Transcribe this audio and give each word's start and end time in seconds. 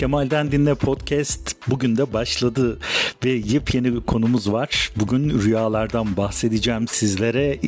Kemal'den 0.00 0.52
Dinle 0.52 0.74
Podcast 0.74 1.56
bugün 1.68 1.96
de 1.96 2.12
başladı 2.12 2.78
ve 3.24 3.30
yepyeni 3.30 3.94
bir 3.94 4.00
konumuz 4.00 4.52
var. 4.52 4.92
Bugün 4.96 5.42
rüyalardan 5.42 6.16
bahsedeceğim 6.16 6.88
sizlere 6.88 7.58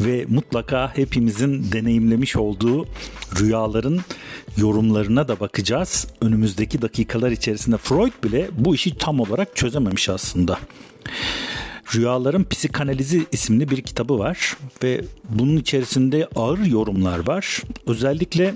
ve 0.00 0.26
mutlaka 0.28 0.96
hepimizin 0.96 1.72
deneyimlemiş 1.72 2.36
olduğu 2.36 2.86
rüyaların 3.40 4.00
yorumlarına 4.56 5.28
da 5.28 5.40
bakacağız. 5.40 6.06
Önümüzdeki 6.20 6.82
dakikalar 6.82 7.30
içerisinde 7.30 7.76
Freud 7.76 8.12
bile 8.24 8.48
bu 8.58 8.74
işi 8.74 8.98
tam 8.98 9.20
olarak 9.20 9.56
çözememiş 9.56 10.08
aslında. 10.08 10.58
Rüyaların 11.94 12.44
Psikanalizi 12.44 13.26
isimli 13.32 13.70
bir 13.70 13.82
kitabı 13.82 14.18
var 14.18 14.56
ve 14.82 15.04
bunun 15.28 15.56
içerisinde 15.56 16.28
ağır 16.36 16.58
yorumlar 16.58 17.26
var. 17.26 17.62
Özellikle 17.86 18.54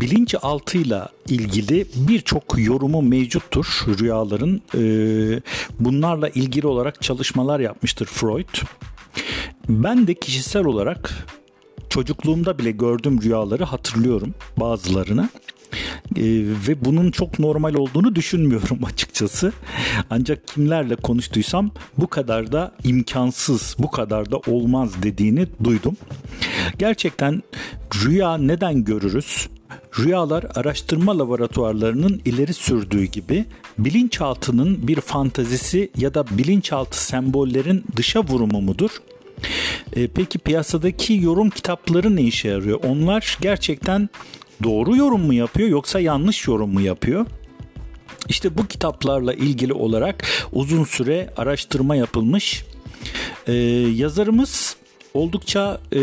bilinçaltıyla 0.00 1.08
ilgili 1.28 1.86
birçok 1.96 2.44
yorumu 2.58 3.02
mevcuttur 3.02 3.84
rüyaların. 3.98 4.60
Ee, 4.74 5.40
bunlarla 5.80 6.28
ilgili 6.28 6.66
olarak 6.66 7.02
çalışmalar 7.02 7.60
yapmıştır 7.60 8.06
Freud. 8.06 8.62
Ben 9.68 10.06
de 10.06 10.14
kişisel 10.14 10.64
olarak 10.64 11.26
çocukluğumda 11.88 12.58
bile 12.58 12.70
gördüğüm 12.70 13.22
rüyaları 13.22 13.64
hatırlıyorum 13.64 14.34
bazılarını. 14.56 15.28
Ee, 16.16 16.22
ve 16.68 16.84
bunun 16.84 17.10
çok 17.10 17.38
normal 17.38 17.74
olduğunu 17.74 18.14
düşünmüyorum 18.14 18.84
açıkçası. 18.84 19.52
Ancak 20.10 20.48
kimlerle 20.48 20.96
konuştuysam 20.96 21.70
bu 21.98 22.06
kadar 22.06 22.52
da 22.52 22.72
imkansız, 22.84 23.76
bu 23.78 23.90
kadar 23.90 24.30
da 24.30 24.36
olmaz 24.36 25.02
dediğini 25.02 25.46
duydum. 25.64 25.96
Gerçekten 26.78 27.42
rüya 27.94 28.36
neden 28.38 28.84
görürüz? 28.84 29.48
Rüyalar 29.98 30.44
araştırma 30.54 31.18
laboratuvarlarının 31.18 32.22
ileri 32.24 32.54
sürdüğü 32.54 33.04
gibi 33.04 33.44
bilinçaltının 33.78 34.88
bir 34.88 35.00
fantazisi 35.00 35.90
ya 35.96 36.14
da 36.14 36.24
bilinçaltı 36.30 37.04
sembollerin 37.04 37.84
dışa 37.96 38.20
vurumu 38.20 38.60
mudur? 38.60 38.90
E, 39.92 40.08
peki 40.08 40.38
piyasadaki 40.38 41.14
yorum 41.14 41.50
kitapları 41.50 42.16
ne 42.16 42.22
işe 42.22 42.48
yarıyor? 42.48 42.80
Onlar 42.84 43.38
gerçekten 43.40 44.08
doğru 44.62 44.96
yorum 44.96 45.20
mu 45.20 45.34
yapıyor 45.34 45.68
yoksa 45.68 46.00
yanlış 46.00 46.46
yorum 46.46 46.72
mu 46.72 46.80
yapıyor? 46.80 47.26
İşte 48.28 48.58
bu 48.58 48.66
kitaplarla 48.66 49.34
ilgili 49.34 49.72
olarak 49.72 50.26
uzun 50.52 50.84
süre 50.84 51.30
araştırma 51.36 51.96
yapılmış. 51.96 52.64
Ee, 53.46 53.52
yazarımız 53.94 54.76
oldukça 55.14 55.80
e, 55.92 56.00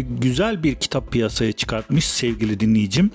güzel 0.00 0.62
bir 0.62 0.74
kitap 0.74 1.12
piyasaya 1.12 1.52
çıkartmış 1.52 2.04
sevgili 2.04 2.60
dinleyicim. 2.60 3.10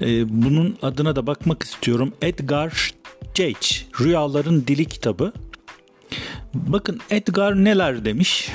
E, 0.00 0.42
bunun 0.42 0.76
adına 0.82 1.16
da 1.16 1.26
bakmak 1.26 1.62
istiyorum. 1.62 2.12
Edgar 2.22 2.90
Cage, 3.34 3.68
Rüyaların 4.00 4.66
Dili 4.66 4.84
kitabı. 4.84 5.32
Bakın 6.54 7.00
Edgar 7.10 7.64
neler 7.64 8.04
demiş? 8.04 8.48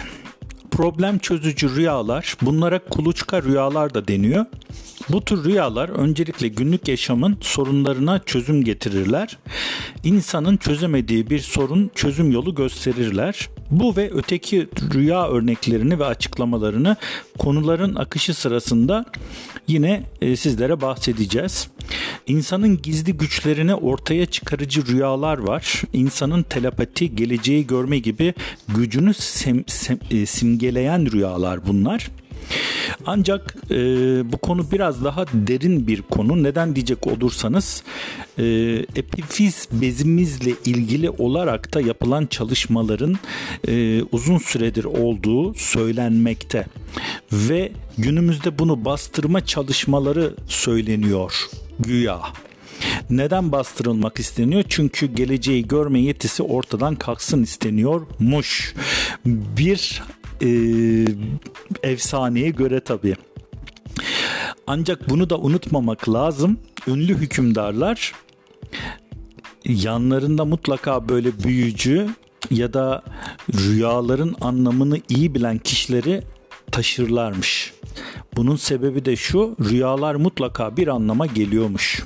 Problem 0.71 1.19
çözücü 1.19 1.75
rüyalar, 1.75 2.35
bunlara 2.41 2.79
kuluçka 2.79 3.43
rüyalar 3.43 3.93
da 3.93 4.07
deniyor. 4.07 4.45
Bu 5.09 5.25
tür 5.25 5.43
rüyalar 5.43 5.89
öncelikle 5.89 6.47
günlük 6.47 6.87
yaşamın 6.87 7.37
sorunlarına 7.41 8.19
çözüm 8.19 8.63
getirirler. 8.63 9.37
İnsanın 10.03 10.57
çözemediği 10.57 11.29
bir 11.29 11.39
sorun 11.39 11.91
çözüm 11.95 12.31
yolu 12.31 12.55
gösterirler. 12.55 13.49
Bu 13.71 13.95
ve 13.95 14.11
öteki 14.13 14.67
rüya 14.93 15.29
örneklerini 15.29 15.99
ve 15.99 16.05
açıklamalarını 16.05 16.95
konuların 17.37 17.95
akışı 17.95 18.33
sırasında 18.33 19.05
yine 19.67 20.03
e, 20.21 20.35
sizlere 20.35 20.81
bahsedeceğiz. 20.81 21.67
İnsanın 22.27 22.81
gizli 22.81 23.17
güçlerini 23.17 23.75
ortaya 23.75 24.25
çıkarıcı 24.25 24.87
rüyalar 24.87 25.37
var. 25.37 25.81
İnsanın 25.93 26.43
telepati, 26.43 27.15
geleceği 27.15 27.67
görme 27.67 27.99
gibi 27.99 28.33
gücünü 28.75 29.13
sem, 29.13 29.63
sem, 29.67 29.99
e, 30.11 30.25
simgeleyen 30.25 31.11
rüyalar 31.11 31.67
bunlar. 31.67 32.11
Ancak 33.05 33.55
e, 33.71 33.75
bu 34.31 34.37
konu 34.37 34.71
biraz 34.71 35.03
daha 35.03 35.25
derin 35.33 35.87
bir 35.87 36.01
konu. 36.01 36.43
Neden 36.43 36.75
diyecek 36.75 37.07
olursanız 37.07 37.83
e, 38.37 38.43
epifiz 38.95 39.67
bezimizle 39.71 40.51
ilgili 40.65 41.09
olarak 41.09 41.73
da 41.73 41.81
yapılan 41.81 42.25
çalışmaların 42.25 43.15
e, 43.67 44.03
uzun 44.11 44.37
süredir 44.37 44.83
olduğu 44.83 45.53
söylenmekte 45.53 46.67
ve 47.31 47.71
günümüzde 47.97 48.59
bunu 48.59 48.85
bastırma 48.85 49.45
çalışmaları 49.45 50.33
söyleniyor 50.47 51.33
güya. 51.79 52.21
Neden 53.09 53.51
bastırılmak 53.51 54.19
isteniyor? 54.19 54.63
Çünkü 54.69 55.05
geleceği 55.05 55.67
görme 55.67 55.99
yetisi 55.99 56.43
ortadan 56.43 56.95
kalksın 56.95 57.43
isteniyormuş. 57.43 58.73
Bir 59.25 60.03
e, 60.41 60.49
efsaneye 61.83 62.49
göre 62.49 62.79
tabii. 62.79 63.15
Ancak 64.67 65.09
bunu 65.09 65.29
da 65.29 65.37
unutmamak 65.37 66.09
lazım. 66.09 66.59
Ünlü 66.87 67.17
hükümdarlar 67.17 68.13
yanlarında 69.65 70.45
mutlaka 70.45 71.09
böyle 71.09 71.43
büyücü 71.43 72.09
ya 72.51 72.73
da 72.73 73.03
rüyaların 73.53 74.35
anlamını 74.41 74.99
iyi 75.09 75.35
bilen 75.35 75.57
kişileri 75.57 76.23
taşırlarmış. 76.71 77.73
Bunun 78.35 78.55
sebebi 78.55 79.05
de 79.05 79.15
şu, 79.15 79.55
rüyalar 79.69 80.15
mutlaka 80.15 80.77
bir 80.77 80.87
anlama 80.87 81.25
geliyormuş. 81.25 82.03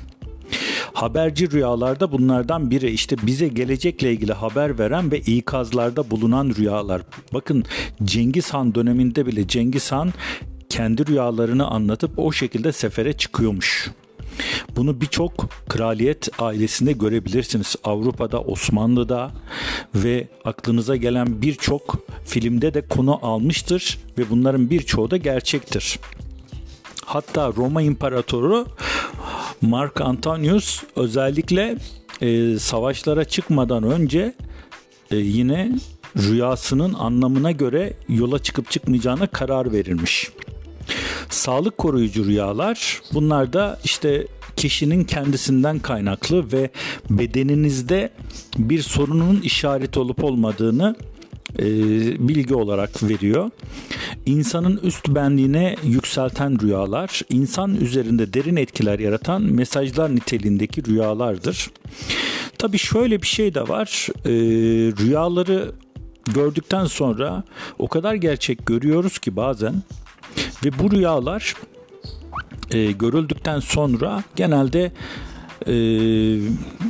Haberci 1.00 1.50
rüyalarda 1.50 2.12
bunlardan 2.12 2.70
biri 2.70 2.90
işte 2.90 3.16
bize 3.22 3.48
gelecekle 3.48 4.12
ilgili 4.12 4.32
haber 4.32 4.78
veren 4.78 5.12
ve 5.12 5.20
ikazlarda 5.20 6.10
bulunan 6.10 6.54
rüyalar. 6.58 7.02
Bakın 7.34 7.64
Cengiz 8.04 8.54
Han 8.54 8.74
döneminde 8.74 9.26
bile 9.26 9.48
Cengiz 9.48 9.92
Han 9.92 10.12
kendi 10.68 11.06
rüyalarını 11.06 11.66
anlatıp 11.66 12.10
o 12.16 12.32
şekilde 12.32 12.72
sefere 12.72 13.12
çıkıyormuş. 13.12 13.90
Bunu 14.76 15.00
birçok 15.00 15.48
kraliyet 15.68 16.28
ailesinde 16.38 16.92
görebilirsiniz. 16.92 17.76
Avrupa'da, 17.84 18.40
Osmanlı'da 18.40 19.30
ve 19.94 20.28
aklınıza 20.44 20.96
gelen 20.96 21.42
birçok 21.42 21.96
filmde 22.24 22.74
de 22.74 22.88
konu 22.88 23.18
almıştır 23.26 23.98
ve 24.18 24.30
bunların 24.30 24.70
birçoğu 24.70 25.10
da 25.10 25.16
gerçektir. 25.16 25.98
Hatta 27.04 27.52
Roma 27.56 27.82
İmparatoru 27.82 28.66
Mark 29.60 30.00
Antonius 30.00 30.82
özellikle 30.96 31.76
e, 32.20 32.58
savaşlara 32.58 33.24
çıkmadan 33.24 33.82
önce 33.82 34.34
e, 35.10 35.16
yine 35.16 35.72
rüyasının 36.16 36.94
anlamına 36.94 37.50
göre 37.50 37.92
yola 38.08 38.38
çıkıp 38.42 38.70
çıkmayacağına 38.70 39.26
karar 39.26 39.72
verilmiş. 39.72 40.30
Sağlık 41.30 41.78
koruyucu 41.78 42.24
rüyalar 42.24 43.02
bunlar 43.14 43.52
da 43.52 43.78
işte 43.84 44.26
kişinin 44.56 45.04
kendisinden 45.04 45.78
kaynaklı 45.78 46.52
ve 46.52 46.70
bedeninizde 47.10 48.10
bir 48.58 48.82
sorunun 48.82 49.40
işareti 49.40 50.00
olup 50.00 50.24
olmadığını 50.24 50.96
e, 51.58 51.64
bilgi 52.28 52.54
olarak 52.54 53.02
veriyor. 53.02 53.50
İnsanın 54.26 54.80
üst 54.82 55.08
benliğine 55.08 55.76
yükselten 56.10 56.60
rüyalar, 56.60 57.20
insan 57.28 57.74
üzerinde 57.74 58.34
derin 58.34 58.56
etkiler 58.56 58.98
yaratan 58.98 59.42
mesajlar 59.42 60.14
niteliğindeki 60.14 60.84
rüyalardır. 60.84 61.70
Tabii 62.58 62.78
şöyle 62.78 63.22
bir 63.22 63.26
şey 63.26 63.54
de 63.54 63.68
var. 63.68 64.08
E, 64.24 64.30
rüyaları 65.02 65.72
gördükten 66.34 66.86
sonra 66.86 67.42
o 67.78 67.88
kadar 67.88 68.14
gerçek 68.14 68.66
görüyoruz 68.66 69.18
ki 69.18 69.36
bazen 69.36 69.74
ve 70.64 70.78
bu 70.78 70.90
rüyalar 70.90 71.54
e, 72.70 72.92
görüldükten 72.92 73.60
sonra 73.60 74.22
genelde 74.36 74.92
e, 75.66 75.74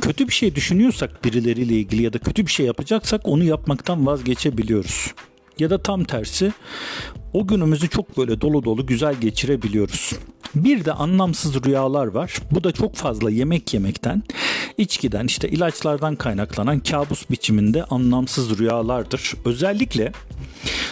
kötü 0.01 0.27
bir 0.27 0.33
şey 0.33 0.55
düşünüyorsak 0.55 1.25
birileriyle 1.25 1.73
ilgili 1.73 2.03
ya 2.03 2.13
da 2.13 2.19
kötü 2.19 2.45
bir 2.45 2.51
şey 2.51 2.65
yapacaksak 2.65 3.27
onu 3.27 3.43
yapmaktan 3.43 4.05
vazgeçebiliyoruz. 4.05 5.13
Ya 5.59 5.69
da 5.69 5.83
tam 5.83 6.03
tersi 6.03 6.53
o 7.33 7.47
günümüzü 7.47 7.89
çok 7.89 8.17
böyle 8.17 8.41
dolu 8.41 8.63
dolu 8.63 8.85
güzel 8.85 9.15
geçirebiliyoruz. 9.15 10.13
Bir 10.55 10.85
de 10.85 10.93
anlamsız 10.93 11.65
rüyalar 11.65 12.07
var. 12.07 12.33
Bu 12.51 12.63
da 12.63 12.71
çok 12.71 12.95
fazla 12.95 13.29
yemek 13.29 13.73
yemekten, 13.73 14.23
içkiden, 14.77 15.25
işte 15.25 15.49
ilaçlardan 15.49 16.15
kaynaklanan 16.15 16.79
kabus 16.79 17.29
biçiminde 17.29 17.83
anlamsız 17.83 18.59
rüyalardır. 18.59 19.33
Özellikle 19.45 20.11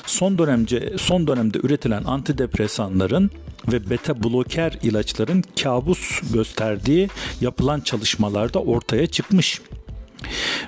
son 0.06 0.38
dönemce 0.38 0.94
son 0.98 1.28
dönemde 1.28 1.60
üretilen 1.64 2.04
antidepresanların 2.04 3.32
ve 3.72 3.90
beta 3.90 4.24
bloker 4.24 4.80
ilaçların 4.84 5.44
kabus 5.64 6.22
gösterdiği 6.34 7.10
yapılan 7.42 7.80
çalışmalarda 7.80 8.60
ortaya 8.60 9.08
çıkmış. 9.08 9.62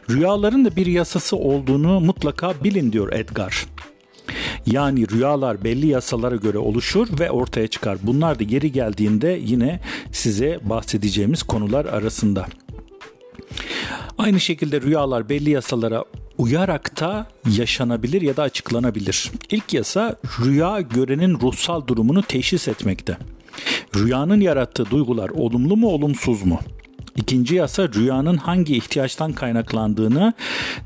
Rüyaların 0.10 0.66
da 0.66 0.76
bir 0.76 0.86
yasası 0.86 1.38
olduğunu 1.38 2.00
mutlaka 2.00 2.54
bilin 2.64 2.92
diyor 2.92 3.14
Edgar. 3.14 3.66
Yani 4.66 5.10
rüyalar 5.10 5.64
belli 5.64 5.88
yasalara 5.88 6.36
göre 6.36 6.58
oluşur 6.58 7.20
ve 7.20 7.32
ortaya 7.32 7.68
çıkar. 7.68 7.98
Bunlar 8.04 8.40
da 8.40 8.44
geri 8.44 8.72
geldiğinde 8.72 9.40
yine 9.44 9.80
size 10.12 10.60
bahsedeceğimiz 10.64 11.44
konular 11.44 11.86
arasında. 11.86 12.46
Aynı 14.18 14.40
şekilde 14.40 14.82
rüyalar 14.82 15.30
belli 15.30 15.50
yasalara 15.50 16.06
uyarak 16.38 17.00
da 17.00 17.28
yaşanabilir 17.58 18.22
ya 18.22 18.38
da 18.38 18.44
açıklanabilir. 18.44 19.32
İlk 19.52 19.74
yasa 19.74 20.16
rüya 20.46 20.82
görenin 20.82 21.40
ruhsal 21.40 21.88
durumunu 21.88 22.24
teşhis 22.24 22.68
etmekte. 22.68 23.18
Rüyanın 23.96 24.42
yarattığı 24.42 24.90
duygular 24.90 25.30
olumlu 25.30 25.78
mu 25.78 25.88
olumsuz 25.88 26.46
mu? 26.46 26.60
İkinci 27.16 27.56
yasa 27.56 27.88
rüyanın 27.88 28.38
hangi 28.38 28.78
ihtiyaçtan 28.78 29.34
kaynaklandığını 29.34 30.34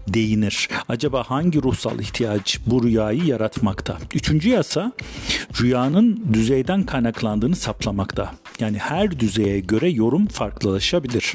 değinir. 0.08 0.70
Acaba 0.90 1.24
hangi 1.24 1.64
ruhsal 1.64 2.00
ihtiyaç 2.00 2.60
bu 2.66 2.84
rüyayı 2.84 3.26
yaratmakta? 3.26 3.98
Üçüncü 4.14 4.50
yasa 4.50 4.92
rüyanın 5.62 6.24
düzeyden 6.34 6.84
kaynaklandığını 6.84 7.56
saplamakta. 7.56 8.32
Yani 8.60 8.78
her 8.78 9.20
düzeye 9.20 9.60
göre 9.60 9.90
yorum 9.90 10.28
farklılaşabilir. 10.28 11.34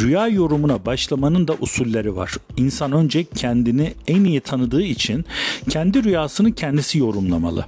Rüya 0.00 0.28
yorumuna 0.28 0.86
başlamanın 0.86 1.48
da 1.48 1.54
usulleri 1.60 2.16
var. 2.16 2.34
İnsan 2.56 2.92
önce 2.92 3.24
kendini 3.24 3.92
en 4.06 4.24
iyi 4.24 4.40
tanıdığı 4.40 4.82
için 4.82 5.24
kendi 5.68 6.04
rüyasını 6.04 6.54
kendisi 6.54 6.98
yorumlamalı. 6.98 7.66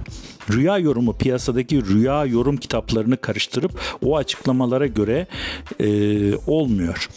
Rüya 0.50 0.78
yorumu 0.78 1.12
piyasadaki 1.18 1.84
rüya 1.86 2.24
yorum 2.24 2.56
kitaplarını 2.56 3.16
karıştırıp 3.16 3.98
o 4.02 4.16
açıklamalara 4.16 4.86
göre 4.86 5.26
e, 5.80 5.88
olmuyor. 6.36 7.08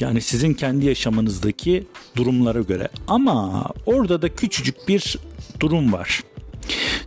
Yani 0.00 0.20
sizin 0.20 0.54
kendi 0.54 0.86
yaşamınızdaki 0.86 1.86
durumlara 2.16 2.60
göre. 2.60 2.88
Ama 3.08 3.64
orada 3.86 4.22
da 4.22 4.34
küçücük 4.34 4.88
bir 4.88 5.18
durum 5.60 5.92
var. 5.92 6.20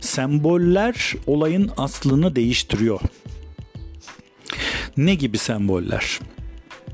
Semboller 0.00 1.14
olayın 1.26 1.70
aslını 1.76 2.36
değiştiriyor. 2.36 3.00
Ne 4.96 5.14
gibi 5.14 5.38
semboller? 5.38 6.20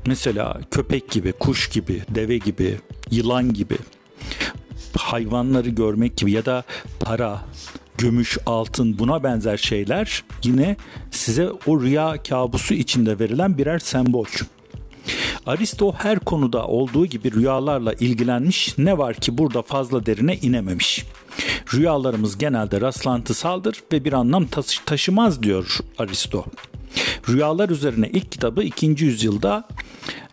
Mesela 0.05 0.61
köpek 0.71 1.11
gibi, 1.11 1.31
kuş 1.31 1.69
gibi, 1.69 2.03
deve 2.09 2.37
gibi, 2.37 2.77
yılan 3.11 3.53
gibi, 3.53 3.77
hayvanları 4.97 5.69
görmek 5.69 6.17
gibi 6.17 6.31
ya 6.31 6.45
da 6.45 6.63
para, 6.99 7.41
gümüş, 7.97 8.37
altın 8.45 8.99
buna 8.99 9.23
benzer 9.23 9.57
şeyler 9.57 10.23
yine 10.43 10.75
size 11.11 11.51
o 11.65 11.81
rüya 11.81 12.23
kabusu 12.23 12.73
içinde 12.73 13.19
verilen 13.19 13.57
birer 13.57 13.79
sembol. 13.79 14.25
Aristo 15.45 15.93
her 15.93 16.19
konuda 16.19 16.67
olduğu 16.67 17.05
gibi 17.05 17.31
rüyalarla 17.31 17.93
ilgilenmiş 17.93 18.77
ne 18.77 18.97
var 18.97 19.15
ki 19.15 19.37
burada 19.37 19.61
fazla 19.61 20.05
derine 20.05 20.37
inememiş. 20.37 21.05
Rüyalarımız 21.73 22.37
genelde 22.37 22.81
rastlantısaldır 22.81 23.83
ve 23.93 24.05
bir 24.05 24.13
anlam 24.13 24.47
taşımaz 24.85 25.43
diyor 25.43 25.79
Aristo. 25.97 26.45
Rüyalar 27.29 27.69
üzerine 27.69 28.09
ilk 28.09 28.31
kitabı 28.31 28.63
2. 28.63 28.85
yüzyılda 28.85 29.67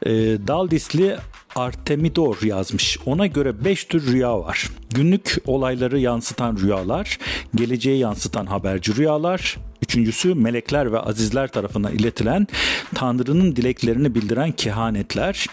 e, 0.06 0.10
Daldisli 0.46 1.16
Artemidor 1.56 2.42
yazmış. 2.42 2.98
Ona 3.06 3.26
göre 3.26 3.64
5 3.64 3.84
tür 3.84 4.12
rüya 4.12 4.40
var. 4.40 4.68
Günlük 4.90 5.36
olayları 5.46 5.98
yansıtan 5.98 6.56
rüyalar, 6.56 7.18
geleceği 7.54 7.98
yansıtan 7.98 8.46
haberci 8.46 8.96
rüyalar, 8.96 9.56
Üçüncüsü 9.82 10.34
melekler 10.34 10.92
ve 10.92 11.00
azizler 11.00 11.48
tarafından 11.48 11.92
iletilen 11.92 12.46
Tanrı'nın 12.94 13.56
dileklerini 13.56 14.14
bildiren 14.14 14.52
kehanetler. 14.52 15.46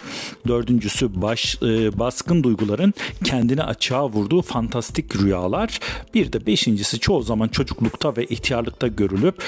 Dördüncüsü 0.48 1.22
baş, 1.22 1.58
e, 1.62 1.98
baskın 1.98 2.42
duyguların 2.42 2.94
kendini 3.24 3.62
açığa 3.62 4.08
vurduğu 4.08 4.42
fantastik 4.42 5.16
rüyalar. 5.16 5.80
Bir 6.14 6.32
de 6.32 6.46
beşincisi 6.46 6.98
çoğu 6.98 7.22
zaman 7.22 7.48
çocuklukta 7.48 8.16
ve 8.16 8.24
ihtiyarlıkta 8.24 8.86
görülüp 8.86 9.42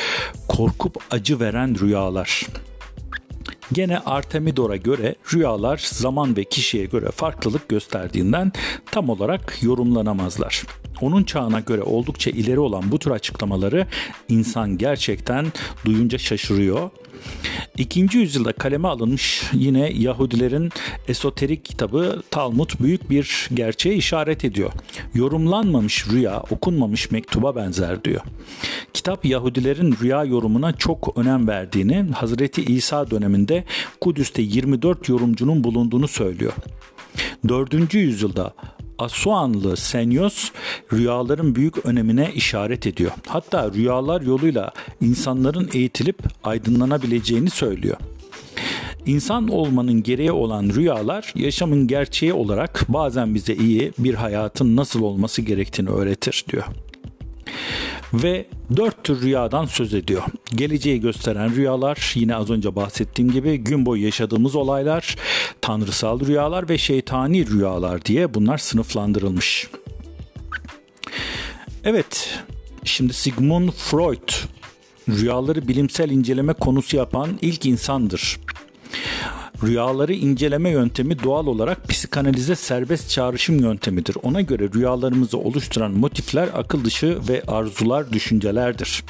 korkup 0.49 0.97
acı 1.11 1.41
veren 1.41 1.81
rüyalar. 1.81 2.47
Gene 3.73 3.99
Artemidor'a 3.99 4.77
göre 4.77 5.15
rüyalar 5.35 5.81
zaman 5.85 6.37
ve 6.37 6.45
kişiye 6.45 6.85
göre 6.85 7.11
farklılık 7.11 7.69
gösterdiğinden 7.69 8.53
tam 8.91 9.09
olarak 9.09 9.59
yorumlanamazlar. 9.63 10.63
Onun 11.01 11.25
çağına 11.25 11.61
göre 11.61 11.83
oldukça 11.83 12.31
ileri 12.31 12.61
olan 12.61 12.93
bu 12.93 12.99
tür 12.99 13.11
açıklamaları 13.11 13.87
insan 14.29 14.79
gerçekten 14.79 15.47
duyunca 15.85 16.19
şaşırıyor. 16.19 16.91
İkinci 17.77 18.19
yüzyılda 18.19 18.53
kaleme 18.53 18.89
alınmış 18.89 19.43
yine 19.53 19.93
Yahudilerin 19.93 20.71
esoterik 21.09 21.65
kitabı 21.65 22.23
Talmud 22.31 22.71
büyük 22.81 23.11
bir 23.11 23.49
gerçeğe 23.55 23.95
işaret 23.95 24.45
ediyor. 24.45 24.73
Yorumlanmamış 25.15 26.09
rüya 26.09 26.41
okunmamış 26.51 27.11
mektuba 27.11 27.57
benzer 27.57 28.05
diyor. 28.05 28.21
Kitap 28.93 29.25
Yahudilerin 29.25 29.97
rüya 30.03 30.25
yorumuna 30.25 30.73
çok 30.73 31.19
önem 31.19 31.49
verdiğini, 31.49 32.07
Hazreti 32.13 32.65
İsa 32.65 33.11
döneminde 33.11 33.58
Kudüs'te 34.01 34.43
24 34.43 35.09
yorumcunun 35.09 35.65
bulunduğunu 35.65 36.09
söylüyor. 36.09 36.53
4. 37.49 37.95
yüzyılda 37.95 38.55
Asuanlı 38.99 39.77
Senyos 39.77 40.51
rüyaların 40.93 41.55
büyük 41.55 41.87
önemine 41.87 42.33
işaret 42.35 42.87
ediyor. 42.87 43.11
Hatta 43.27 43.73
rüyalar 43.73 44.21
yoluyla 44.21 44.73
insanların 45.01 45.71
eğitilip 45.73 46.19
aydınlanabileceğini 46.45 47.51
söylüyor. 47.51 47.97
İnsan 49.07 49.49
olmanın 49.49 50.03
gereği 50.03 50.33
olan 50.33 50.71
rüyalar 50.75 51.33
yaşamın 51.37 51.87
gerçeği 51.87 52.33
olarak 52.33 52.85
bazen 52.89 53.35
bize 53.35 53.55
iyi 53.55 53.93
bir 53.99 54.15
hayatın 54.15 54.77
nasıl 54.77 55.03
olması 55.03 55.43
gerektiğini 55.43 55.89
öğretir 55.89 56.45
diyor 56.53 56.65
ve 58.15 58.47
dört 58.77 59.05
tür 59.05 59.23
rüyadan 59.23 59.67
söz 59.67 59.95
ediyor. 59.95 60.23
Geleceği 60.55 61.01
gösteren 61.01 61.55
rüyalar, 61.55 62.13
yine 62.15 62.37
az 62.37 62.51
önce 62.51 62.77
bahsettiğim 62.77 63.31
gibi 63.31 63.57
gün 63.57 63.87
boyu 63.87 64.05
yaşadığımız 64.05 64.57
olaylar, 64.57 65.17
tanrısal 65.61 66.21
rüyalar 66.21 66.69
ve 66.69 66.79
şeytani 66.79 67.47
rüyalar 67.47 68.05
diye 68.05 68.35
bunlar 68.35 68.59
sınıflandırılmış. 68.59 69.69
Evet, 71.85 72.39
şimdi 72.85 73.13
Sigmund 73.13 73.71
Freud 73.71 74.29
rüyaları 75.09 75.69
bilimsel 75.69 76.11
inceleme 76.11 76.53
konusu 76.53 76.97
yapan 76.97 77.39
ilk 77.43 77.67
insandır. 77.67 78.39
Rüyaları 79.63 80.13
inceleme 80.13 80.71
yöntemi 80.71 81.23
doğal 81.23 81.47
olarak 81.47 81.89
psikanalize 81.89 82.57
serbest 82.57 83.11
çağrışım 83.11 83.61
yöntemidir. 83.61 84.17
Ona 84.23 84.41
göre 84.41 84.69
rüyalarımızı 84.75 85.39
oluşturan 85.39 85.91
motifler 85.91 86.49
akıl 86.55 86.85
dışı 86.85 87.19
ve 87.29 87.43
arzular 87.49 88.13
düşüncelerdir. 88.13 89.05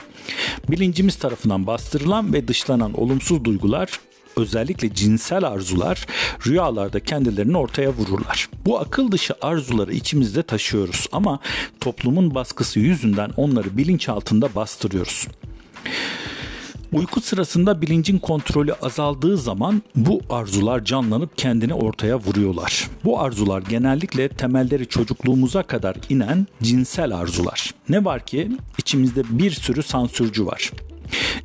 Bilincimiz 0.70 1.16
tarafından 1.16 1.66
bastırılan 1.66 2.32
ve 2.32 2.48
dışlanan 2.48 3.00
olumsuz 3.00 3.44
duygular 3.44 3.90
özellikle 4.36 4.94
cinsel 4.94 5.44
arzular 5.44 6.06
rüyalarda 6.46 7.00
kendilerini 7.00 7.58
ortaya 7.58 7.90
vururlar. 7.90 8.48
Bu 8.66 8.78
akıl 8.78 9.12
dışı 9.12 9.34
arzuları 9.40 9.92
içimizde 9.92 10.42
taşıyoruz 10.42 11.06
ama 11.12 11.40
toplumun 11.80 12.34
baskısı 12.34 12.80
yüzünden 12.80 13.30
onları 13.36 13.76
bilinç 13.76 14.08
altında 14.08 14.54
bastırıyoruz. 14.54 15.28
Uyku 16.92 17.20
sırasında 17.20 17.82
bilincin 17.82 18.18
kontrolü 18.18 18.72
azaldığı 18.72 19.38
zaman 19.38 19.82
bu 19.96 20.20
arzular 20.30 20.84
canlanıp 20.84 21.38
kendini 21.38 21.74
ortaya 21.74 22.18
vuruyorlar. 22.18 22.88
Bu 23.04 23.20
arzular 23.20 23.62
genellikle 23.62 24.28
temelleri 24.28 24.86
çocukluğumuza 24.86 25.62
kadar 25.62 25.96
inen 26.08 26.46
cinsel 26.62 27.16
arzular. 27.16 27.74
Ne 27.88 28.04
var 28.04 28.26
ki 28.26 28.50
içimizde 28.78 29.22
bir 29.30 29.50
sürü 29.50 29.82
sansürcü 29.82 30.46
var. 30.46 30.72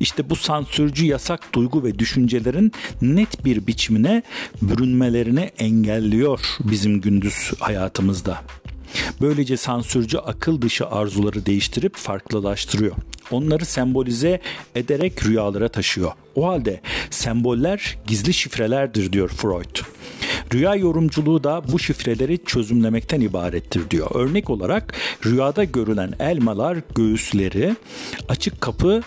İşte 0.00 0.30
bu 0.30 0.36
sansürcü 0.36 1.06
yasak 1.06 1.54
duygu 1.54 1.84
ve 1.84 1.98
düşüncelerin 1.98 2.72
net 3.02 3.44
bir 3.44 3.66
biçimine 3.66 4.22
bürünmelerini 4.62 5.50
engelliyor 5.58 6.40
bizim 6.60 7.00
gündüz 7.00 7.52
hayatımızda. 7.60 8.40
Böylece 9.20 9.56
sansürcü 9.56 10.18
akıl 10.18 10.62
dışı 10.62 10.86
arzuları 10.86 11.46
değiştirip 11.46 11.96
farklılaştırıyor. 11.96 12.96
Onları 13.30 13.64
sembolize 13.64 14.40
ederek 14.74 15.26
rüyalara 15.26 15.68
taşıyor. 15.68 16.12
O 16.34 16.46
halde 16.46 16.80
semboller 17.10 17.98
gizli 18.06 18.34
şifrelerdir 18.34 19.12
diyor 19.12 19.28
Freud. 19.28 19.76
Rüya 20.54 20.74
yorumculuğu 20.74 21.44
da 21.44 21.62
bu 21.72 21.78
şifreleri 21.78 22.44
çözümlemekten 22.44 23.20
ibarettir 23.20 23.90
diyor. 23.90 24.10
Örnek 24.14 24.50
olarak 24.50 24.94
rüyada 25.26 25.64
görülen 25.64 26.12
elmalar 26.20 26.78
göğüsleri, 26.94 27.76
açık 28.28 28.60
kapı 28.60 29.02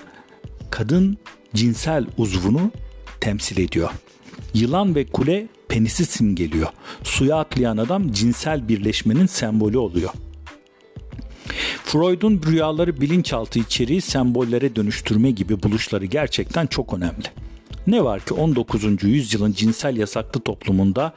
kadın 0.71 1.17
cinsel 1.55 2.05
uzvunu 2.17 2.71
temsil 3.21 3.59
ediyor. 3.59 3.89
Yılan 4.53 4.95
ve 4.95 5.05
kule 5.05 5.47
penisi 5.69 6.05
simgeliyor. 6.05 6.67
Suya 7.03 7.35
atlayan 7.37 7.77
adam 7.77 8.11
cinsel 8.11 8.67
birleşmenin 8.67 9.25
sembolü 9.25 9.77
oluyor. 9.77 10.09
Freud'un 11.83 12.41
rüyaları 12.47 13.01
bilinçaltı 13.01 13.59
içeriği 13.59 14.01
sembollere 14.01 14.75
dönüştürme 14.75 15.31
gibi 15.31 15.63
buluşları 15.63 16.05
gerçekten 16.05 16.67
çok 16.67 16.93
önemli. 16.93 17.25
Ne 17.87 18.03
var 18.03 18.19
ki 18.19 18.33
19. 18.33 19.03
yüzyılın 19.03 19.51
cinsel 19.51 19.97
yasaklı 19.97 20.41
toplumunda 20.41 21.13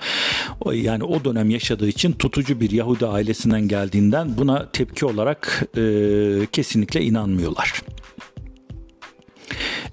yani 0.73 1.05
o 1.05 1.25
dönem 1.25 1.51
yaşadığı 1.51 1.89
için 1.89 2.13
tutucu 2.13 2.61
bir 2.61 2.71
Yahudi 2.71 3.07
ailesinden 3.07 3.69
geldiğinden 3.69 4.39
buna 4.39 4.71
tepki 4.73 5.07
olarak 5.07 5.69
e, 5.77 5.83
kesinlikle 6.53 7.03
inanmıyorlar. 7.03 7.83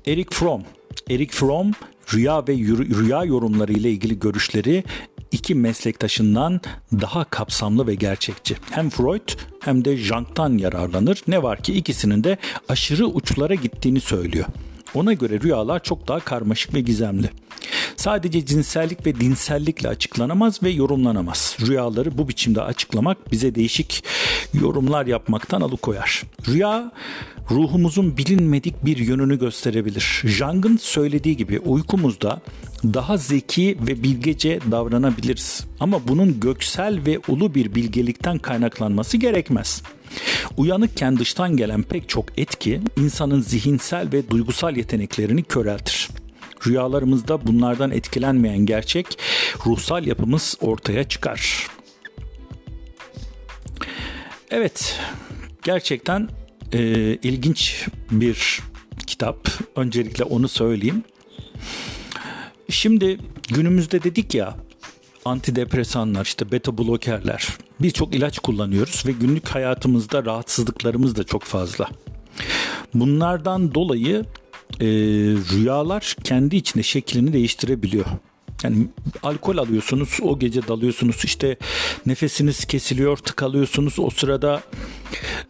Eric 0.08 0.30
Fromm 0.36 0.64
Eric 1.10 1.32
Fromm 1.32 1.72
rüya 2.14 2.48
ve 2.48 2.54
rüya 2.98 3.24
yorumları 3.24 3.74
ile 3.74 3.92
ilgili 3.92 4.20
görüşleri 4.20 4.84
iki 5.32 5.56
meslektaşından 5.56 6.62
daha 6.92 7.24
kapsamlı 7.24 7.88
ve 7.88 7.96
gerçekçi. 7.96 8.56
Hem 8.72 8.90
Freud 8.90 9.30
hem 9.60 9.86
de 9.86 9.98
Jung'tan 9.98 10.58
yararlanır. 10.58 11.24
Ne 11.28 11.44
var 11.44 11.62
ki 11.62 11.74
ikisinin 11.74 12.24
de 12.24 12.38
aşırı 12.70 13.08
uçlara 13.08 13.56
gittiğini 13.56 14.00
söylüyor. 14.00 14.46
Ona 14.94 15.14
göre 15.14 15.42
rüyalar 15.42 15.84
çok 15.84 16.08
daha 16.08 16.20
karmaşık 16.20 16.74
ve 16.74 16.82
gizemli. 16.82 17.30
Sadece 17.98 18.46
cinsellik 18.46 19.06
ve 19.06 19.20
dinsellikle 19.20 19.90
açıklanamaz 19.90 20.64
ve 20.64 20.70
yorumlanamaz. 20.70 21.58
Rüyaları 21.68 22.18
bu 22.18 22.30
biçimde 22.30 22.62
açıklamak 22.62 23.32
bize 23.32 23.56
değişik 23.56 24.04
yorumlar 24.54 25.06
yapmaktan 25.06 25.62
alıkoyar. 25.62 26.24
Rüya 26.48 26.92
ruhumuzun 27.52 28.18
bilinmedik 28.18 28.86
bir 28.86 28.98
yönünü 28.98 29.40
gösterebilir. 29.40 30.22
Jung'ın 30.26 30.78
söylediği 30.78 31.38
gibi 31.38 31.60
uykumuzda 31.60 32.42
daha 32.84 33.18
zeki 33.18 33.78
ve 33.88 34.04
bilgece 34.04 34.60
davranabiliriz. 34.72 35.66
Ama 35.80 36.08
bunun 36.08 36.40
göksel 36.40 37.00
ve 37.06 37.20
ulu 37.28 37.56
bir 37.56 37.76
bilgelikten 37.76 38.38
kaynaklanması 38.38 39.18
gerekmez. 39.18 39.84
Uyanıkken 40.58 41.18
dıştan 41.20 41.58
gelen 41.58 41.84
pek 41.84 42.10
çok 42.10 42.40
etki 42.40 42.82
insanın 42.98 43.42
zihinsel 43.42 44.12
ve 44.14 44.30
duygusal 44.30 44.78
yeteneklerini 44.78 45.44
köreltir. 45.44 46.10
Rüyalarımızda 46.68 47.48
bunlardan 47.48 47.92
etkilenmeyen 47.92 48.66
gerçek 48.66 49.20
ruhsal 49.66 50.08
yapımız 50.08 50.58
ortaya 50.62 51.04
çıkar. 51.04 51.68
Evet, 54.52 55.00
gerçekten 55.64 56.30
e, 56.74 56.80
ilginç 57.16 57.86
bir 58.12 58.60
kitap. 59.08 59.50
Öncelikle 59.76 60.24
onu 60.24 60.48
söyleyeyim. 60.48 61.04
Şimdi 62.70 63.18
günümüzde 63.50 64.04
dedik 64.04 64.36
ya 64.36 64.56
antidepresanlar, 65.26 66.26
işte 66.26 66.52
beta 66.52 66.78
blokerler 66.78 67.48
birçok 67.80 68.16
ilaç 68.16 68.40
kullanıyoruz 68.40 69.04
ve 69.06 69.12
günlük 69.12 69.48
hayatımızda 69.48 70.26
rahatsızlıklarımız 70.26 71.16
da 71.16 71.24
çok 71.24 71.44
fazla. 71.44 71.90
Bunlardan 72.94 73.76
dolayı 73.76 74.26
e, 74.80 74.86
rüyalar 75.54 76.16
kendi 76.24 76.56
içinde 76.56 76.84
şeklini 76.84 77.34
değiştirebiliyor. 77.34 78.06
Yani 78.64 78.88
alkol 79.24 79.58
alıyorsunuz, 79.58 80.20
o 80.22 80.40
gece 80.40 80.68
dalıyorsunuz, 80.68 81.26
işte 81.26 81.58
nefesiniz 82.06 82.66
kesiliyor, 82.66 83.18
tıkalıyorsunuz. 83.18 84.00
O 84.00 84.10
sırada 84.10 84.62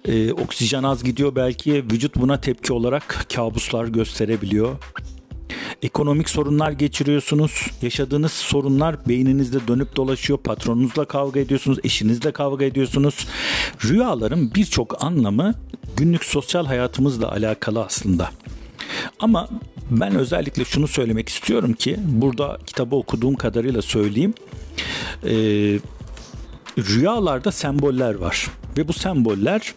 e, 0.05 0.31
oksijen 0.33 0.83
az 0.83 1.03
gidiyor 1.03 1.35
belki 1.35 1.73
vücut 1.73 2.15
buna 2.15 2.41
tepki 2.41 2.73
olarak 2.73 3.25
kabuslar 3.35 3.85
gösterebiliyor. 3.85 4.75
Ekonomik 5.81 6.29
sorunlar 6.29 6.71
geçiriyorsunuz. 6.71 7.67
Yaşadığınız 7.81 8.31
sorunlar 8.31 9.07
beyninizde 9.07 9.67
dönüp 9.67 9.95
dolaşıyor. 9.95 10.39
Patronunuzla 10.39 11.05
kavga 11.05 11.39
ediyorsunuz, 11.39 11.77
eşinizle 11.83 12.31
kavga 12.31 12.65
ediyorsunuz. 12.65 13.27
Rüyaların 13.85 14.55
birçok 14.55 15.03
anlamı 15.03 15.55
günlük 15.97 16.25
sosyal 16.25 16.65
hayatımızla 16.65 17.31
alakalı 17.31 17.85
aslında. 17.85 18.29
Ama 19.19 19.49
ben 19.91 20.15
özellikle 20.15 20.65
şunu 20.65 20.87
söylemek 20.87 21.29
istiyorum 21.29 21.73
ki 21.73 21.97
burada 22.05 22.57
kitabı 22.65 22.95
okuduğum 22.95 23.35
kadarıyla 23.35 23.81
söyleyeyim. 23.81 24.33
Ee, 25.23 25.79
rüyalarda 26.77 27.51
semboller 27.51 28.15
var 28.15 28.47
ve 28.77 28.87
bu 28.87 28.93
semboller 28.93 29.73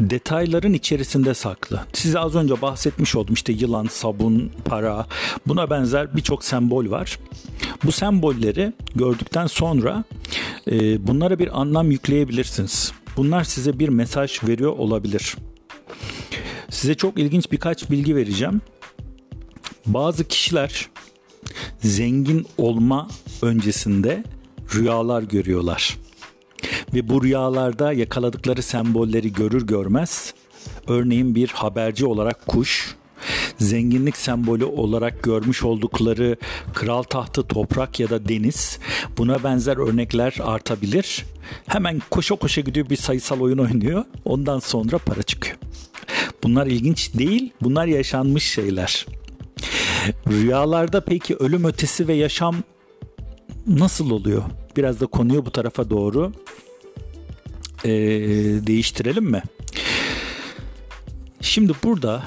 detayların 0.00 0.72
içerisinde 0.72 1.34
saklı. 1.34 1.80
Size 1.92 2.18
az 2.18 2.34
önce 2.34 2.62
bahsetmiş 2.62 3.16
oldum 3.16 3.34
işte 3.34 3.52
yılan, 3.52 3.86
sabun, 3.86 4.50
para 4.64 5.06
buna 5.46 5.70
benzer 5.70 6.16
birçok 6.16 6.44
sembol 6.44 6.90
var. 6.90 7.18
Bu 7.84 7.92
sembolleri 7.92 8.72
gördükten 8.94 9.46
sonra 9.46 10.04
e, 10.70 11.06
bunlara 11.06 11.38
bir 11.38 11.60
anlam 11.60 11.90
yükleyebilirsiniz. 11.90 12.92
Bunlar 13.16 13.44
size 13.44 13.78
bir 13.78 13.88
mesaj 13.88 14.44
veriyor 14.44 14.72
olabilir. 14.72 15.36
Size 16.70 16.94
çok 16.94 17.18
ilginç 17.18 17.52
birkaç 17.52 17.90
bilgi 17.90 18.16
vereceğim. 18.16 18.60
Bazı 19.86 20.28
kişiler 20.28 20.88
zengin 21.80 22.46
olma 22.58 23.08
öncesinde 23.42 24.24
rüyalar 24.74 25.22
görüyorlar. 25.22 25.98
Ve 26.94 27.08
bu 27.08 27.24
rüyalarda 27.24 27.92
yakaladıkları 27.92 28.62
sembolleri 28.62 29.32
görür 29.32 29.66
görmez 29.66 30.34
örneğin 30.88 31.34
bir 31.34 31.48
haberci 31.48 32.06
olarak 32.06 32.46
kuş, 32.46 32.96
zenginlik 33.58 34.16
sembolü 34.16 34.64
olarak 34.64 35.22
görmüş 35.22 35.62
oldukları 35.62 36.36
kral 36.74 37.02
tahtı, 37.02 37.42
toprak 37.42 38.00
ya 38.00 38.10
da 38.10 38.28
deniz 38.28 38.78
buna 39.18 39.44
benzer 39.44 39.76
örnekler 39.76 40.36
artabilir. 40.42 41.24
Hemen 41.66 42.02
koşa 42.10 42.34
koşa 42.36 42.60
gidiyor 42.60 42.90
bir 42.90 42.96
sayısal 42.96 43.40
oyun 43.40 43.58
oynuyor. 43.58 44.04
Ondan 44.24 44.58
sonra 44.58 44.98
para 44.98 45.22
çıkıyor. 45.22 45.56
Bunlar 46.42 46.66
ilginç 46.66 47.14
değil, 47.14 47.52
bunlar 47.62 47.86
yaşanmış 47.86 48.44
şeyler. 48.44 49.06
Rüyalarda 50.30 51.04
peki 51.04 51.36
ölüm 51.36 51.64
ötesi 51.64 52.08
ve 52.08 52.14
yaşam 52.14 52.56
nasıl 53.66 54.10
oluyor? 54.10 54.42
Biraz 54.76 55.00
da 55.00 55.06
konuyu 55.06 55.46
bu 55.46 55.50
tarafa 55.50 55.90
doğru 55.90 56.32
e, 57.84 57.90
değiştirelim 58.66 59.24
mi? 59.24 59.42
Şimdi 61.40 61.72
burada 61.84 62.22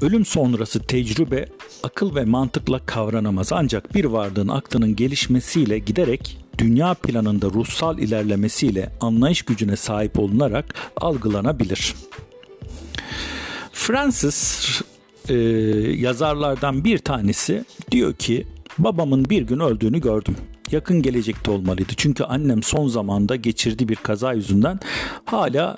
ölüm 0.00 0.24
sonrası 0.24 0.80
tecrübe 0.80 1.48
akıl 1.82 2.14
ve 2.14 2.24
mantıkla 2.24 2.86
kavranamaz 2.86 3.52
ancak 3.52 3.94
bir 3.94 4.04
varlığın 4.04 4.48
aklının 4.48 4.96
gelişmesiyle 4.96 5.78
giderek 5.78 6.38
dünya 6.58 6.94
planında 6.94 7.46
ruhsal 7.46 7.98
ilerlemesiyle 7.98 8.92
anlayış 9.00 9.42
gücüne 9.42 9.76
sahip 9.76 10.18
olunarak 10.18 10.74
algılanabilir. 10.96 11.94
Francis 13.86 14.82
e, 15.28 15.34
yazarlardan 15.96 16.84
bir 16.84 16.98
tanesi 16.98 17.64
diyor 17.90 18.14
ki 18.14 18.46
babamın 18.78 19.24
bir 19.24 19.42
gün 19.42 19.60
öldüğünü 19.60 20.00
gördüm. 20.00 20.36
Yakın 20.70 21.02
gelecekte 21.02 21.50
olmalıydı. 21.50 21.92
Çünkü 21.96 22.24
annem 22.24 22.62
son 22.62 22.88
zamanda 22.88 23.36
geçirdiği 23.36 23.88
bir 23.88 23.96
kaza 23.96 24.32
yüzünden 24.32 24.80
hala 25.24 25.76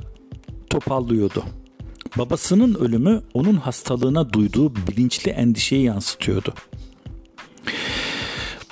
topallıyordu. 0.71 1.45
Babasının 2.19 2.75
ölümü 2.75 3.23
onun 3.35 3.55
hastalığına 3.55 4.33
duyduğu 4.33 4.77
bilinçli 4.77 5.31
endişeyi 5.31 5.85
yansıtıyordu. 5.85 6.55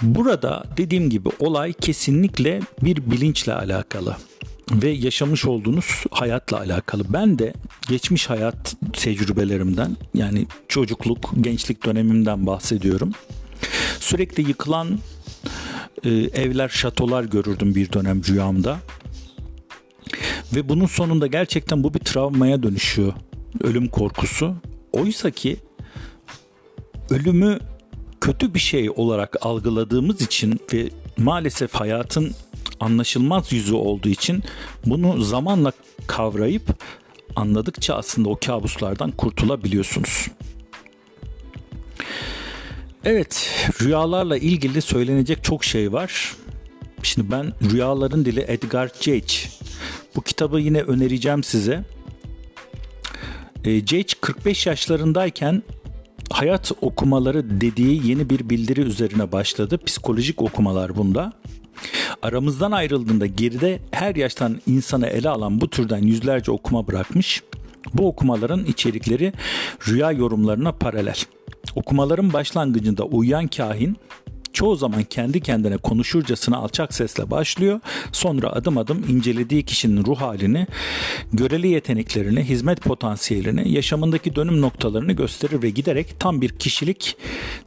Burada 0.02 0.64
dediğim 0.76 1.10
gibi 1.10 1.28
olay 1.40 1.72
kesinlikle 1.72 2.60
bir 2.82 3.10
bilinçle 3.10 3.54
alakalı 3.54 4.16
ve 4.72 4.90
yaşamış 4.90 5.44
olduğunuz 5.44 6.04
hayatla 6.10 6.58
alakalı. 6.58 7.04
Ben 7.08 7.38
de 7.38 7.52
geçmiş 7.88 8.30
hayat 8.30 8.76
tecrübelerimden 8.92 9.96
yani 10.14 10.46
çocukluk, 10.68 11.30
gençlik 11.40 11.84
dönemimden 11.84 12.46
bahsediyorum. 12.46 13.12
Sürekli 14.00 14.48
yıkılan 14.48 14.98
e, 16.04 16.10
evler, 16.10 16.68
şatolar 16.68 17.24
görürdüm 17.24 17.74
bir 17.74 17.92
dönem 17.92 18.24
rüyamda. 18.24 18.78
Ve 20.54 20.68
bunun 20.68 20.86
sonunda 20.86 21.26
gerçekten 21.26 21.84
bu 21.84 21.94
bir 21.94 21.98
travmaya 21.98 22.62
dönüşüyor. 22.62 23.12
Ölüm 23.60 23.88
korkusu. 23.88 24.54
Oysa 24.92 25.30
ki 25.30 25.56
ölümü 27.10 27.58
kötü 28.20 28.54
bir 28.54 28.58
şey 28.58 28.90
olarak 28.90 29.36
algıladığımız 29.40 30.22
için 30.22 30.60
ve 30.72 30.88
maalesef 31.16 31.74
hayatın 31.74 32.34
anlaşılmaz 32.80 33.52
yüzü 33.52 33.74
olduğu 33.74 34.08
için 34.08 34.42
bunu 34.86 35.22
zamanla 35.22 35.72
kavrayıp 36.06 36.82
anladıkça 37.36 37.94
aslında 37.94 38.28
o 38.28 38.38
kabuslardan 38.46 39.10
kurtulabiliyorsunuz. 39.10 40.28
Evet, 43.04 43.50
rüyalarla 43.82 44.36
ilgili 44.36 44.82
söylenecek 44.82 45.44
çok 45.44 45.64
şey 45.64 45.92
var. 45.92 46.34
Şimdi 47.02 47.30
ben 47.30 47.52
Rüyaların 47.72 48.24
Dili 48.24 48.44
Edgar 48.48 48.90
Cage. 49.00 49.34
Bu 50.16 50.22
kitabı 50.22 50.60
yine 50.60 50.82
önereceğim 50.82 51.42
size. 51.42 51.84
E, 53.64 53.84
Cage 53.86 54.12
45 54.20 54.66
yaşlarındayken 54.66 55.62
hayat 56.30 56.72
okumaları 56.80 57.60
dediği 57.60 58.08
yeni 58.08 58.30
bir 58.30 58.50
bildiri 58.50 58.80
üzerine 58.80 59.32
başladı. 59.32 59.78
Psikolojik 59.86 60.42
okumalar 60.42 60.96
bunda. 60.96 61.32
Aramızdan 62.24 62.72
ayrıldığında 62.72 63.26
geride 63.26 63.80
her 63.90 64.14
yaştan 64.16 64.60
insanı 64.66 65.06
ele 65.06 65.28
alan 65.28 65.60
bu 65.60 65.70
türden 65.70 66.02
yüzlerce 66.02 66.50
okuma 66.52 66.86
bırakmış. 66.86 67.42
Bu 67.94 68.08
okumaların 68.08 68.64
içerikleri 68.64 69.32
rüya 69.88 70.12
yorumlarına 70.12 70.72
paralel. 70.72 71.16
Okumaların 71.74 72.32
başlangıcında 72.32 73.04
uyuyan 73.04 73.46
kahin 73.46 73.96
çoğu 74.54 74.76
zaman 74.76 75.02
kendi 75.02 75.40
kendine 75.40 75.76
konuşurcasına 75.76 76.56
alçak 76.56 76.94
sesle 76.94 77.30
başlıyor. 77.30 77.80
Sonra 78.12 78.52
adım 78.52 78.78
adım 78.78 79.04
incelediği 79.08 79.62
kişinin 79.62 80.04
ruh 80.04 80.20
halini, 80.20 80.66
göreli 81.32 81.68
yeteneklerini, 81.68 82.42
hizmet 82.42 82.80
potansiyelini, 82.80 83.72
yaşamındaki 83.72 84.36
dönüm 84.36 84.60
noktalarını 84.60 85.12
gösterir 85.12 85.62
ve 85.62 85.70
giderek 85.70 86.20
tam 86.20 86.40
bir 86.40 86.48
kişilik 86.48 87.16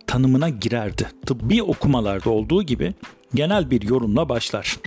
tanımına 0.07 0.49
girerdi. 0.49 1.07
Tıbbi 1.25 1.63
okumalarda 1.63 2.29
olduğu 2.29 2.63
gibi 2.63 2.93
genel 3.35 3.71
bir 3.71 3.81
yorumla 3.81 4.29
başlar. 4.29 4.77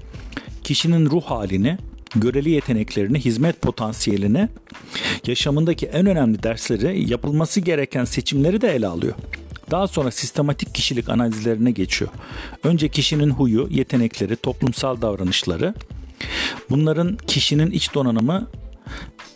Kişinin 0.64 1.10
ruh 1.10 1.22
halini, 1.22 1.78
göreli 2.16 2.50
yeteneklerini, 2.50 3.18
hizmet 3.18 3.62
potansiyelini, 3.62 4.48
yaşamındaki 5.26 5.86
en 5.86 6.06
önemli 6.06 6.42
dersleri, 6.42 7.10
yapılması 7.10 7.60
gereken 7.60 8.04
seçimleri 8.04 8.60
de 8.60 8.68
ele 8.68 8.86
alıyor. 8.86 9.14
Daha 9.70 9.88
sonra 9.88 10.10
sistematik 10.10 10.74
kişilik 10.74 11.08
analizlerine 11.08 11.70
geçiyor. 11.70 12.10
Önce 12.64 12.88
kişinin 12.88 13.30
huyu, 13.30 13.68
yetenekleri, 13.70 14.36
toplumsal 14.36 15.02
davranışları. 15.02 15.74
Bunların 16.70 17.18
kişinin 17.26 17.70
iç 17.70 17.94
donanımı 17.94 18.48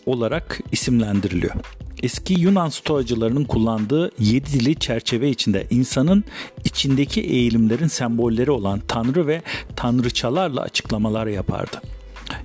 olarak 0.06 0.60
isimlendiriliyor. 0.72 1.54
Eski 2.02 2.34
Yunan 2.40 2.68
stoacılarının 2.68 3.44
kullandığı 3.44 4.10
yedi 4.18 4.52
dili 4.52 4.76
çerçeve 4.76 5.30
içinde 5.30 5.66
insanın 5.70 6.24
içindeki 6.64 7.20
eğilimlerin 7.20 7.86
sembolleri 7.86 8.50
olan 8.50 8.80
tanrı 8.88 9.26
ve 9.26 9.42
tanrıçalarla 9.76 10.60
açıklamalar 10.60 11.26
yapardı. 11.26 11.80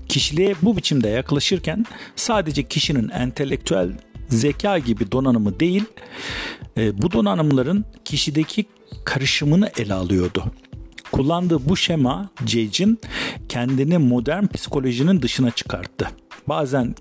Kişiliğe 0.08 0.56
bu 0.62 0.78
biçimde 0.78 1.10
yaklaşırken 1.10 1.86
sadece 2.16 2.64
kişinin 2.64 3.10
entelektüel 3.10 3.92
zeka 4.30 4.80
gibi 4.80 5.12
donanımı 5.12 5.60
değil, 5.60 5.84
e, 6.78 7.02
bu 7.02 7.12
donanımların 7.12 7.86
kişideki 8.06 8.66
karışımını 9.06 9.72
ele 9.78 9.94
alıyordu. 9.94 10.44
Kullandığı 11.12 11.70
bu 11.70 11.78
şema 11.78 12.30
Cage'in 12.46 13.00
kendini 13.50 13.98
modern 13.98 14.46
psikolojinin 14.46 15.22
dışına 15.22 15.52
çıkarttı. 15.52 16.10
Bazen 16.48 16.96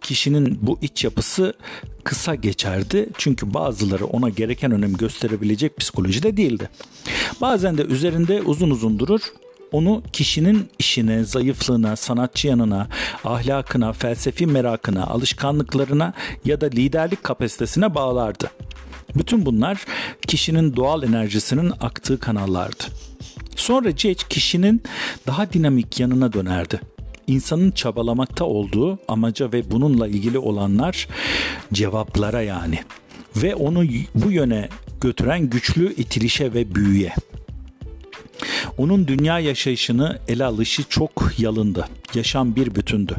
kişinin 0.00 0.58
bu 0.62 0.78
iç 0.82 1.04
yapısı 1.04 1.52
kısa 2.04 2.34
geçerdi. 2.34 3.08
Çünkü 3.18 3.54
bazıları 3.54 4.06
ona 4.06 4.28
gereken 4.28 4.72
önem 4.72 4.92
gösterebilecek 4.92 5.76
psikolojide 5.76 6.36
değildi. 6.36 6.70
Bazen 7.40 7.78
de 7.78 7.82
üzerinde 7.82 8.42
uzun 8.42 8.70
uzun 8.70 8.98
durur 8.98 9.20
onu 9.72 10.02
kişinin 10.12 10.68
işine, 10.78 11.24
zayıflığına, 11.24 11.96
sanatçı 11.96 12.48
yanına, 12.48 12.88
ahlakına, 13.24 13.92
felsefi 13.92 14.46
merakına, 14.46 15.06
alışkanlıklarına 15.06 16.12
ya 16.44 16.60
da 16.60 16.66
liderlik 16.66 17.24
kapasitesine 17.24 17.94
bağlardı. 17.94 18.50
Bütün 19.14 19.46
bunlar 19.46 19.84
kişinin 20.26 20.76
doğal 20.76 21.02
enerjisinin 21.02 21.72
aktığı 21.80 22.18
kanallardı. 22.20 22.84
Sonra 23.56 23.96
Cech 23.96 24.28
kişinin 24.28 24.82
daha 25.26 25.52
dinamik 25.52 26.00
yanına 26.00 26.32
dönerdi. 26.32 26.80
İnsanın 27.26 27.70
çabalamakta 27.70 28.44
olduğu 28.44 28.98
amaca 29.08 29.52
ve 29.52 29.70
bununla 29.70 30.08
ilgili 30.08 30.38
olanlar 30.38 31.08
cevaplara 31.72 32.42
yani 32.42 32.78
ve 33.36 33.54
onu 33.54 33.84
bu 34.14 34.30
yöne 34.30 34.68
götüren 35.00 35.50
güçlü 35.50 35.94
itilişe 35.94 36.54
ve 36.54 36.74
büyüye. 36.74 37.14
Onun 38.78 39.08
dünya 39.08 39.38
yaşayışını 39.38 40.18
ele 40.28 40.44
alışı 40.44 40.82
çok 40.88 41.32
yalındı. 41.38 41.88
Yaşam 42.14 42.56
bir 42.56 42.74
bütündü. 42.74 43.16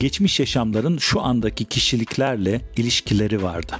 Geçmiş 0.00 0.40
yaşamların 0.40 0.98
şu 0.98 1.20
andaki 1.20 1.64
kişiliklerle 1.64 2.60
ilişkileri 2.76 3.42
vardı. 3.42 3.72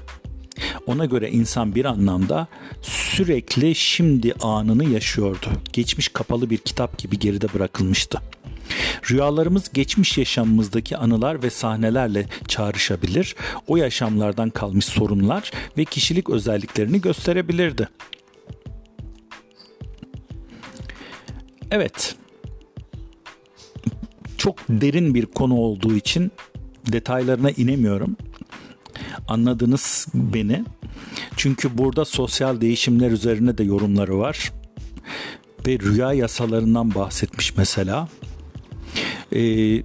Ona 0.86 1.04
göre 1.04 1.30
insan 1.30 1.74
bir 1.74 1.84
anlamda 1.84 2.46
sürekli 2.82 3.74
şimdi 3.74 4.34
anını 4.42 4.84
yaşıyordu. 4.84 5.46
Geçmiş 5.72 6.08
kapalı 6.08 6.50
bir 6.50 6.58
kitap 6.58 6.98
gibi 6.98 7.18
geride 7.18 7.46
bırakılmıştı. 7.54 8.18
Rüyalarımız 9.10 9.72
geçmiş 9.72 10.18
yaşamımızdaki 10.18 10.96
anılar 10.96 11.42
ve 11.42 11.50
sahnelerle 11.50 12.26
çağrışabilir, 12.48 13.36
o 13.66 13.76
yaşamlardan 13.76 14.50
kalmış 14.50 14.84
sorunlar 14.84 15.50
ve 15.78 15.84
kişilik 15.84 16.30
özelliklerini 16.30 17.00
gösterebilirdi. 17.00 17.88
Evet. 21.72 22.16
Çok 24.38 24.56
derin 24.68 25.14
bir 25.14 25.26
konu 25.26 25.54
olduğu 25.54 25.94
için 25.94 26.32
detaylarına 26.92 27.50
inemiyorum. 27.50 28.16
Anladınız 29.28 30.06
beni. 30.14 30.64
Çünkü 31.36 31.78
burada 31.78 32.04
sosyal 32.04 32.60
değişimler 32.60 33.10
üzerine 33.10 33.58
de 33.58 33.64
yorumları 33.64 34.18
var. 34.18 34.52
Ve 35.66 35.78
rüya 35.78 36.12
yasalarından 36.12 36.94
bahsetmiş 36.94 37.56
mesela. 37.56 38.08
Ee, 39.32 39.82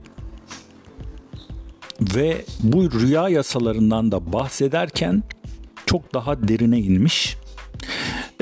ve 2.02 2.46
bu 2.64 2.92
rüya 2.92 3.30
yasalarından 3.30 4.12
da 4.12 4.34
bahsederken 4.34 5.24
çok 5.86 6.14
daha 6.14 6.48
derine 6.48 6.80
inmiş 6.80 7.38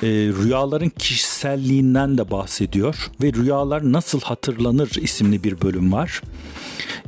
e, 0.06 0.08
rüyaların 0.08 0.90
kişiselliğinden 0.90 2.18
de 2.18 2.32
bahsediyor 2.32 3.12
ve 3.22 3.34
Rüyalar 3.34 3.94
Nasıl 3.94 4.22
Hatırlanır 4.22 4.92
isimli 5.02 5.44
bir 5.44 5.62
bölüm 5.62 5.94
var. 5.94 6.22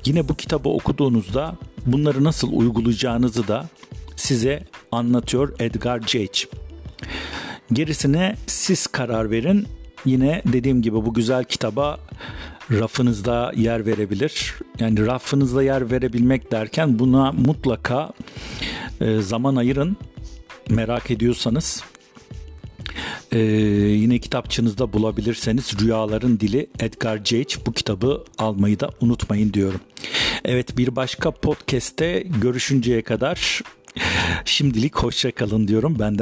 Yine 0.05 0.29
bu 0.29 0.35
kitabı 0.35 0.69
okuduğunuzda 0.69 1.55
bunları 1.85 2.23
nasıl 2.23 2.51
uygulayacağınızı 2.53 3.47
da 3.47 3.65
size 4.15 4.63
anlatıyor 4.91 5.53
Edgar 5.59 5.99
Cage. 5.99 6.39
Gerisine 7.73 8.35
siz 8.47 8.87
karar 8.87 9.31
verin. 9.31 9.67
Yine 10.05 10.41
dediğim 10.45 10.81
gibi 10.81 10.95
bu 10.95 11.13
güzel 11.13 11.43
kitaba 11.43 11.99
rafınızda 12.71 13.51
yer 13.55 13.85
verebilir. 13.85 14.53
Yani 14.79 15.05
rafınızda 15.05 15.63
yer 15.63 15.91
verebilmek 15.91 16.51
derken 16.51 16.99
buna 16.99 17.31
mutlaka 17.31 18.09
e, 19.01 19.21
zaman 19.21 19.55
ayırın. 19.55 19.97
Merak 20.69 21.11
ediyorsanız 21.11 21.83
ee, 23.37 23.41
yine 23.89 24.19
kitapçınızda 24.19 24.93
bulabilirseniz 24.93 25.81
Rüyaların 25.81 26.39
Dili 26.39 26.69
Edgar 26.79 27.23
Cage 27.23 27.55
bu 27.65 27.73
kitabı 27.73 28.23
almayı 28.37 28.79
da 28.79 28.89
unutmayın 29.01 29.53
diyorum. 29.53 29.81
Evet 30.45 30.77
bir 30.77 30.95
başka 30.95 31.31
podcast'te 31.31 32.23
görüşünceye 32.41 33.01
kadar 33.01 33.61
şimdilik 34.45 34.95
hoşça 34.95 35.31
kalın 35.31 35.67
diyorum. 35.67 35.95
Ben 35.99 36.17
de 36.17 36.21